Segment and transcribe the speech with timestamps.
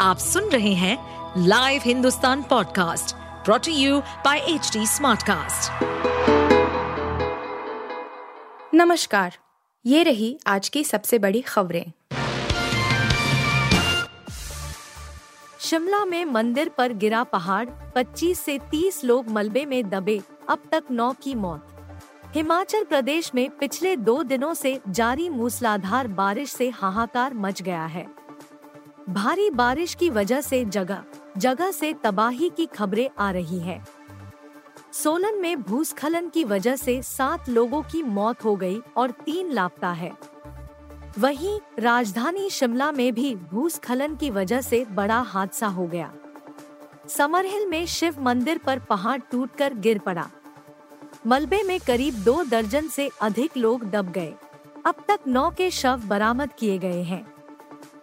[0.00, 0.96] आप सुन रहे हैं
[1.46, 5.84] live Hindustan podcast brought to you by H smartcast.
[8.74, 9.36] नमस्कार,
[9.86, 11.92] ये रही आज की सबसे बड़ी खबरें।
[15.60, 20.84] शिमला में मंदिर पर गिरा पहाड़ 25 से 30 लोग मलबे में दबे, अब तक
[20.90, 21.66] नौ की मौत।
[22.34, 28.19] हिमाचल प्रदेश में पिछले दो दिनों से जारी मूसलाधार बारिश से हाहाकार मच गया है।
[29.10, 31.02] भारी बारिश की वजह से जगह
[31.38, 33.86] जगह से तबाही की खबरें आ रही हैं।
[34.92, 39.90] सोलन में भूस्खलन की वजह से सात लोगों की मौत हो गई और तीन लापता
[39.92, 40.12] है।
[41.18, 46.12] वहीं राजधानी शिमला में भी भूस्खलन की वजह से बड़ा हादसा हो गया।
[47.08, 50.30] समरहिल में शिव मंदिर पर पहाड़ टूटकर गिर पड़ा।
[51.26, 54.34] मलबे में करीब दो दर्जन से अधिक लोग दब गए।
[54.86, 57.39] अब तक नौ के शव बरामद किए गए हैं।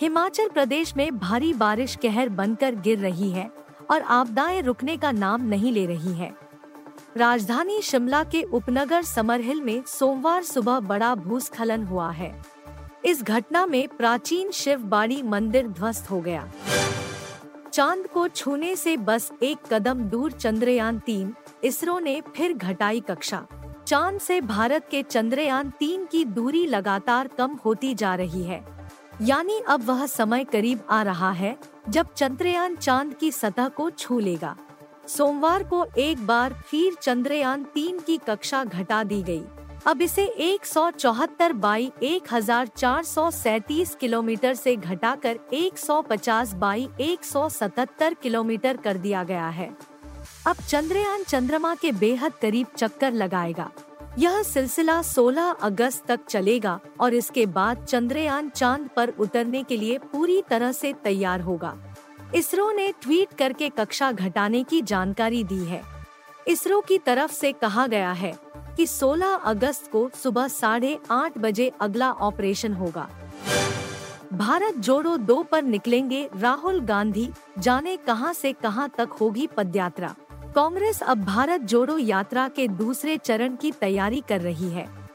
[0.00, 3.50] हिमाचल प्रदेश में भारी बारिश कहर बनकर गिर रही है
[3.90, 6.32] और आपदाएँ रुकने का नाम नहीं ले रही है।
[7.16, 12.42] राजधानी शिमला के उपनगर समरहिल में सोमवार सुबह बड़ा भूस्खलन हुआ है।
[13.04, 16.48] इस घटना में प्राचीन शिव बाड़ी मंदिर ध्वस्त हो गया।
[17.72, 21.34] चाँद को छूने से बस एक कदम दूर चंद्रयान तीन,
[21.64, 23.46] इसरो ने फिर घटाई कक्षा।
[23.86, 28.77] चाँद से भारत के चंद्रयान तीन की दूरी लगातार कम होती जा रही है।
[29.20, 31.56] यानी अब वह समय करीब आ रहा है
[31.88, 34.56] जब चंद्रयान चाँद की सतह को छू लेगा।
[35.08, 39.42] सोमवार को एक बार फिर चंद्रयान तीन की कक्षा घटा दी गई।
[39.86, 46.54] अब इसे एक सौ चौहत्तर बाई एक हज़ार चार सौ सैतीस किलोमीटर से घटाकर 150
[46.54, 49.70] बाई एक सौ सतहत्तर किलोमीटर कर दिया गया है।
[50.46, 53.70] अब चंद्रयान चंद्रमा के बेहद करीब चक्कर लगाएगा।
[54.18, 59.98] यह सिलसिला 16 अगस्त तक चलेगा और इसके बाद चंद्रयान चाँद पर उतरने के लिए
[60.12, 61.74] पूरी तरह से तैयार होगा।
[62.34, 65.82] इसरो ने ट्वीट करके कक्षा घटाने की जानकारी दी है।
[66.48, 68.34] इसरो की तरफ़ से कहा गया है
[68.76, 73.08] कि 16 अगस्त को सुबह साढ़े आठ बजे अगला ऑपरेशन होगा।
[74.32, 80.14] भारत जोड़ो दो पर निकलेंगे राहुल गांधी, जाने कहाँ से कहाँ तक होगी पदयात्रा।
[80.58, 85.10] कांग्रेस अब भारत जोड़ो यात्रा के दूसरे चरण की तैयारी कर रही है।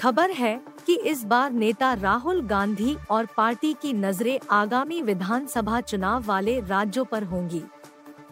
[0.00, 6.24] खबर है कि इस बार नेता राहुल गांधी और पार्टी की नज़रें आगामी विधानसभा चुनाव
[6.24, 7.62] वाले राज्यों पर होंगी।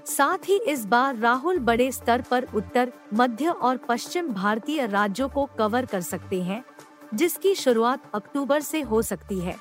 [0.06, 5.48] साथ ही इस बार राहुल बड़े स्तर पर उत्तर, मध्य और पश्चिम भारतीय राज्यों को
[5.59, 6.65] कवर कर सकते हैं,
[7.15, 9.56] जिसकी शुरुआत अक्टूबर से हो सकती है।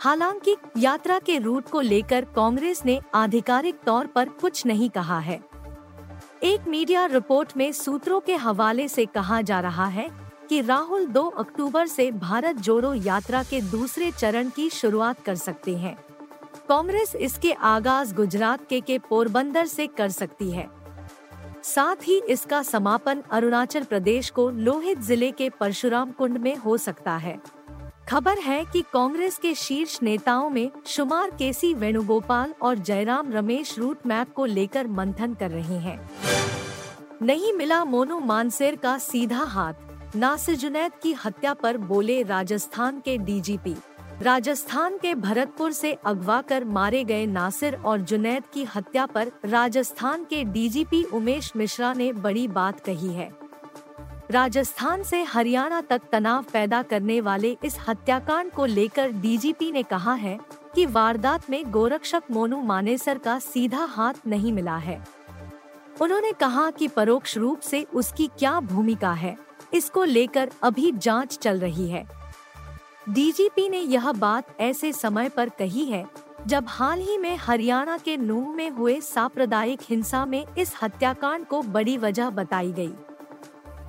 [0.00, 5.51] हालाँकि यात्रा के रूट को लेकर कांग्रेस ने आधिकारिक तौर पर कुछ नहीं कहा है।
[6.42, 10.08] एक मीडिया रिपोर्ट में सूत्रों के हवाले से कहा जा रहा है
[10.48, 15.76] कि राहुल 2 अक्टूबर से भारत जोड़ो यात्रा के दूसरे चरण की शुरुआत कर सकते
[15.76, 15.94] हैं।
[16.68, 20.68] कांग्रेस इसके आगाज़ गुजरात के के पोरबंदर से कर सकती है।
[21.64, 27.16] साथ ही इसका समापन अरुणाचल प्रदेश को लोहित ज़िले के परशुराम कुंड में हो सकता
[27.16, 27.38] है।
[28.12, 33.98] खबर है कि कांग्रेस के शीर्ष नेताओं में शुमार केसी वेणुगोपाल और जयराम रमेश रूट
[34.06, 36.10] मैप को लेकर मंथन कर रहे हैं।
[37.22, 43.18] नहीं मिला मोनू मानसेर का सीधा हाथ। नासिर जुनैद की हत्या पर बोले राजस्थान के
[43.18, 43.76] डीजीपी।
[44.22, 50.24] राजस्थान के भरतपुर से अगवा कर मारे गए नासिर और जुनैद की हत्या पर राजस्थान
[50.24, 53.41] के डीजीपी उमेश मिश्रा ने बड़ी बात कही है।
[54.32, 60.14] राजस्थान से हरियाणा तक तनाव पैदा करने वाले इस हत्याकांड को लेकर डीजीपी ने कहा
[60.14, 60.38] है
[60.74, 64.98] कि वारदात में गोरक्षक मोनू मानेसर का सीधा हाथ नहीं मिला है
[66.00, 69.36] उन्होंने कहा कि परोक्ष रूप से उसकी क्या भूमिका है,
[69.74, 72.06] इसको लेकर अभी जाँच चल रही है
[73.08, 76.04] डीजीपी ने यह बात ऐसे समय पर कही है,
[76.46, 81.62] जब हाल ही में हरियाणा के नूह में हुए सांप्रदायिक हिंसा में इस हत्याकांड को
[81.62, 82.92] बड़ी वजह बताई गई।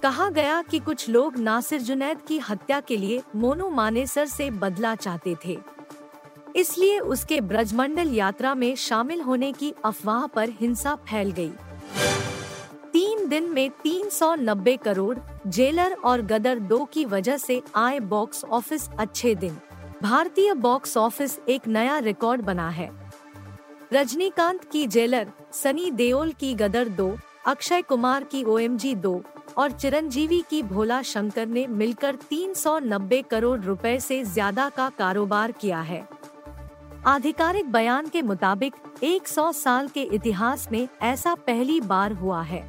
[0.04, 4.96] कहा गया कि कुछ लोग नासिर जुनैद की हत्या के लिए मोनू मानेसर से बदला
[4.96, 5.58] चाहते थे।
[6.56, 11.52] इसलिए उसके ब्रजमंडल यात्रा में शामिल होने की अफवाह पर हिंसा फैल गई।
[12.94, 15.18] तीन दिन में 390 करोड़,
[15.48, 19.58] जेलर और गदर दो की वजह से आए बॉक्स ऑफ़िस अच्छे दिन।
[20.04, 22.92] भारतीय बॉक्स ऑफ़िस एक नया रिकॉर्ड बना है।
[23.94, 29.24] रजनीकांत की जेलर, सनी देओल की गदर दो, अक्षय कुमार की ओ एम जी दो
[29.58, 35.82] और चिरंजीवी की भोला शंकर ने मिलकर 390 करोड़ रुपए से ज़्यादा का कारोबार किया
[35.82, 36.08] है।
[37.06, 38.74] आधिकारिक बयान के मुताबिक
[39.04, 42.62] 100 साल के इतिहास में ऐसा पहली बार हुआ है।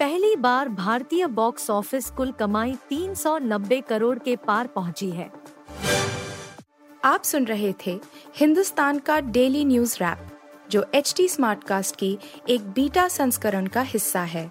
[0.00, 5.30] पहली बार भारतीय बॉक्स ऑफ़िस कुल कमाई 390 करोड़ के पार पहुँची है।
[7.04, 7.98] आप सुन रहे थे
[8.36, 10.26] हिंदुस्तान का डेली न्यूज़ रैप,
[10.70, 14.50] जो एच टी स्मार्ट कास्ट की एक बीटा संस्करण का हिस्सा है।